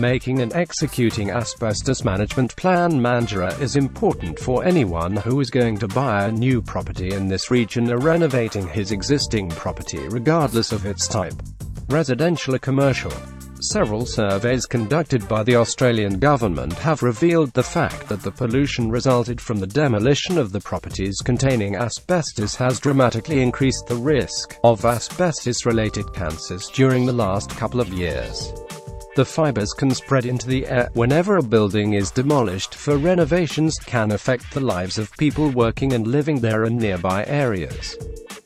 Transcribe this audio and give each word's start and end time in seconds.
Making 0.00 0.40
and 0.40 0.54
executing 0.54 1.30
asbestos 1.30 2.06
management 2.06 2.56
plan 2.56 2.92
Mandurah 2.92 3.60
is 3.60 3.76
important 3.76 4.38
for 4.38 4.64
anyone 4.64 5.14
who 5.14 5.40
is 5.40 5.50
going 5.50 5.76
to 5.76 5.88
buy 5.88 6.24
a 6.24 6.32
new 6.32 6.62
property 6.62 7.12
in 7.12 7.28
this 7.28 7.50
region 7.50 7.92
or 7.92 7.98
renovating 7.98 8.66
his 8.66 8.92
existing 8.92 9.50
property 9.50 10.08
regardless 10.08 10.72
of 10.72 10.86
its 10.86 11.06
type. 11.06 11.34
Residential 11.90 12.54
or 12.54 12.58
commercial. 12.58 13.12
Several 13.60 14.06
surveys 14.06 14.64
conducted 14.64 15.28
by 15.28 15.42
the 15.42 15.56
Australian 15.56 16.18
government 16.18 16.72
have 16.78 17.02
revealed 17.02 17.52
the 17.52 17.62
fact 17.62 18.08
that 18.08 18.22
the 18.22 18.32
pollution 18.32 18.90
resulted 18.90 19.38
from 19.38 19.58
the 19.58 19.66
demolition 19.66 20.38
of 20.38 20.50
the 20.50 20.60
properties 20.60 21.18
containing 21.22 21.76
asbestos 21.76 22.54
has 22.54 22.80
dramatically 22.80 23.42
increased 23.42 23.86
the 23.86 23.96
risk 23.96 24.56
of 24.64 24.86
asbestos-related 24.86 26.10
cancers 26.14 26.70
during 26.70 27.04
the 27.04 27.12
last 27.12 27.50
couple 27.50 27.82
of 27.82 27.92
years. 27.92 28.50
The 29.16 29.24
fibers 29.24 29.72
can 29.72 29.92
spread 29.92 30.24
into 30.24 30.46
the 30.46 30.66
air 30.68 30.88
whenever 30.94 31.36
a 31.36 31.42
building 31.42 31.94
is 31.94 32.12
demolished 32.12 32.76
for 32.76 32.96
renovations 32.96 33.76
can 33.76 34.12
affect 34.12 34.52
the 34.52 34.60
lives 34.60 34.98
of 34.98 35.10
people 35.18 35.50
working 35.50 35.94
and 35.94 36.06
living 36.06 36.38
there 36.38 36.62
and 36.64 36.78
nearby 36.78 37.24
areas. 37.26 37.96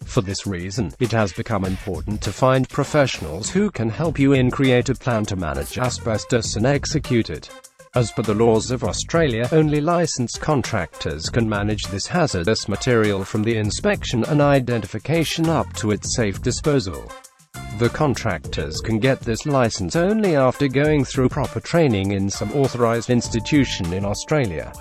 For 0.06 0.22
this 0.22 0.46
reason, 0.46 0.94
it 1.00 1.12
has 1.12 1.34
become 1.34 1.66
important 1.66 2.22
to 2.22 2.32
find 2.32 2.66
professionals 2.68 3.50
who 3.50 3.70
can 3.70 3.90
help 3.90 4.18
you 4.18 4.32
in 4.32 4.50
create 4.50 4.88
a 4.88 4.94
plan 4.94 5.26
to 5.26 5.36
manage 5.36 5.76
asbestos 5.76 6.56
and 6.56 6.64
execute 6.64 7.28
it. 7.28 7.50
As 7.94 8.10
per 8.10 8.22
the 8.22 8.34
laws 8.34 8.70
of 8.70 8.84
Australia, 8.84 9.48
only 9.52 9.82
licensed 9.82 10.40
contractors 10.40 11.28
can 11.28 11.48
manage 11.48 11.84
this 11.84 12.06
hazardous 12.06 12.68
material 12.68 13.22
from 13.22 13.42
the 13.42 13.56
inspection 13.56 14.24
and 14.24 14.40
identification 14.40 15.48
up 15.48 15.72
to 15.74 15.90
its 15.90 16.16
safe 16.16 16.40
disposal. 16.40 17.12
The 17.78 17.88
contractors 17.88 18.80
can 18.80 19.00
get 19.00 19.18
this 19.18 19.46
license 19.46 19.96
only 19.96 20.36
after 20.36 20.68
going 20.68 21.04
through 21.04 21.28
proper 21.28 21.58
training 21.58 22.12
in 22.12 22.30
some 22.30 22.52
authorized 22.52 23.10
institution 23.10 23.92
in 23.92 24.04
Australia. 24.04 24.72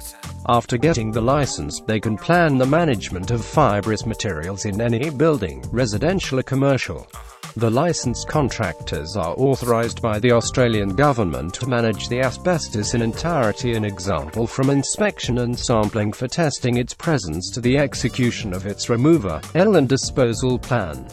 After 0.47 0.77
getting 0.77 1.09
the 1.09 1.19
license, 1.22 1.81
they 1.88 2.00
can 2.00 2.16
plan 2.16 2.59
the 2.59 2.67
management 2.67 3.31
of 3.31 3.44
fibrous 3.44 4.05
materials 4.05 4.66
in 4.66 4.80
any 4.80 5.09
building, 5.09 5.66
residential 5.72 6.39
or 6.39 6.44
commercial. 6.44 7.08
The 7.55 7.72
licensed 7.72 8.27
contractors 8.27 9.16
are 9.16 9.33
authorized 9.39 10.00
by 10.02 10.19
the 10.19 10.31
Australian 10.33 10.95
government 10.95 11.55
to 11.55 11.67
manage 11.67 12.09
the 12.09 12.22
asbestos 12.22 12.94
in 12.94 13.02
entirety 13.02 13.73
an 13.73 13.85
example 13.85 14.45
from 14.45 14.69
inspection 14.69 15.39
and 15.39 15.57
sampling 15.57 16.13
for 16.13 16.28
testing 16.28 16.78
its 16.78 16.94
presence 16.94 17.50
to 17.52 17.61
the 17.61 17.80
execution 17.80 18.53
of 18.53 18.67
its 18.67 18.88
remover, 18.88 19.41
L 19.55 19.78
and 19.78 19.89
disposal 19.89 20.59
plan. 20.59 21.07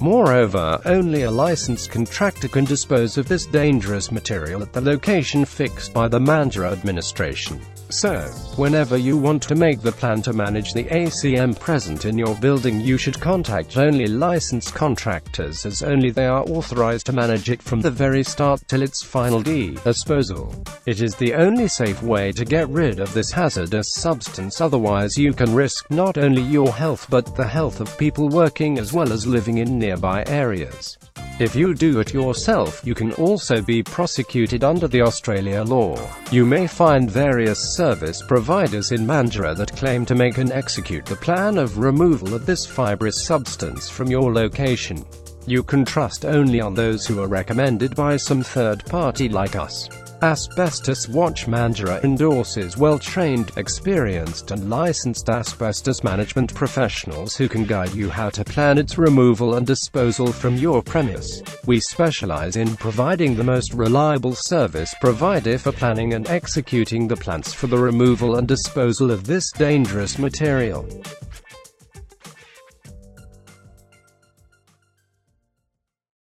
Moreover, 0.00 0.78
only 0.84 1.22
a 1.22 1.30
licensed 1.30 1.90
contractor 1.90 2.48
can 2.48 2.64
dispose 2.64 3.16
of 3.16 3.28
this 3.28 3.46
dangerous 3.46 4.12
material 4.12 4.62
at 4.62 4.72
the 4.72 4.80
location 4.80 5.44
fixed 5.44 5.94
by 5.94 6.06
the 6.06 6.18
Mandurah 6.18 6.72
administration. 6.72 7.60
So, 7.88 8.20
whenever 8.56 8.96
you 8.96 9.16
want 9.16 9.42
to 9.44 9.54
make 9.54 9.80
the 9.80 9.92
plan 9.92 10.20
to 10.22 10.32
manage 10.32 10.72
the 10.72 10.84
ACM 10.84 11.58
present 11.58 12.04
in 12.04 12.18
your 12.18 12.34
building 12.34 12.80
you 12.80 12.98
should 12.98 13.20
contact 13.20 13.76
only 13.76 14.06
licensed 14.06 14.74
contractors 14.74 15.64
as 15.64 15.82
only 15.82 16.10
they 16.10 16.26
are 16.26 16.42
authorized 16.44 17.06
to 17.06 17.12
manage 17.12 17.48
it 17.48 17.62
from 17.62 17.80
the 17.80 17.90
very 17.90 18.24
start 18.24 18.60
till 18.66 18.82
its 18.82 19.04
final 19.04 19.40
disposal. 19.40 20.52
It 20.84 21.00
is 21.00 21.14
the 21.14 21.34
only 21.34 21.68
safe 21.68 22.02
way 22.02 22.32
to 22.32 22.44
get 22.44 22.68
rid 22.70 22.98
of 22.98 23.14
this 23.14 23.30
hazardous 23.30 23.94
substance 23.94 24.60
otherwise 24.60 25.16
you 25.16 25.32
can 25.32 25.54
risk 25.54 25.88
not 25.88 26.18
only 26.18 26.42
your 26.42 26.72
health 26.72 27.06
but 27.08 27.36
the 27.36 27.46
health 27.46 27.80
of 27.80 27.96
people 27.98 28.28
working 28.28 28.78
as 28.78 28.92
well 28.92 29.12
as 29.12 29.26
living 29.26 29.58
in 29.58 29.78
nearby 29.78 30.24
areas. 30.26 30.98
If 31.38 31.54
you 31.54 31.74
do 31.74 32.00
it 32.00 32.14
yourself, 32.14 32.80
you 32.82 32.94
can 32.94 33.12
also 33.12 33.60
be 33.60 33.82
prosecuted 33.82 34.64
under 34.64 34.88
the 34.88 35.02
Australia 35.02 35.62
law. 35.64 35.98
You 36.30 36.46
may 36.46 36.66
find 36.66 37.10
various 37.10 37.58
service 37.76 38.22
providers 38.26 38.90
in 38.90 39.06
Mandurah 39.06 39.54
that 39.58 39.76
claim 39.76 40.06
to 40.06 40.14
make 40.14 40.38
and 40.38 40.50
execute 40.50 41.04
the 41.04 41.16
plan 41.16 41.58
of 41.58 41.76
removal 41.76 42.32
of 42.32 42.46
this 42.46 42.64
fibrous 42.64 43.22
substance 43.22 43.86
from 43.86 44.10
your 44.10 44.32
location. 44.32 45.04
You 45.48 45.62
can 45.62 45.84
trust 45.84 46.24
only 46.24 46.60
on 46.60 46.74
those 46.74 47.06
who 47.06 47.22
are 47.22 47.28
recommended 47.28 47.94
by 47.94 48.16
some 48.16 48.42
third 48.42 48.84
party 48.86 49.28
like 49.28 49.54
us. 49.54 49.88
Asbestos 50.22 51.08
Watch 51.08 51.46
Mandurah 51.46 52.02
endorses 52.02 52.76
well-trained, 52.76 53.52
experienced 53.56 54.50
and 54.50 54.68
licensed 54.68 55.28
asbestos 55.28 56.02
management 56.02 56.52
professionals 56.52 57.36
who 57.36 57.48
can 57.48 57.64
guide 57.64 57.94
you 57.94 58.10
how 58.10 58.30
to 58.30 58.44
plan 58.44 58.76
its 58.78 58.98
removal 58.98 59.54
and 59.54 59.66
disposal 59.66 60.32
from 60.32 60.56
your 60.56 60.82
premise. 60.82 61.42
We 61.66 61.78
specialize 61.78 62.56
in 62.56 62.76
providing 62.76 63.36
the 63.36 63.44
most 63.44 63.72
reliable 63.72 64.34
service 64.34 64.94
provider 65.00 65.58
for 65.58 65.70
planning 65.70 66.14
and 66.14 66.26
executing 66.28 67.06
the 67.06 67.16
plans 67.16 67.52
for 67.52 67.68
the 67.68 67.78
removal 67.78 68.36
and 68.36 68.48
disposal 68.48 69.12
of 69.12 69.26
this 69.26 69.52
dangerous 69.52 70.18
material. 70.18 70.88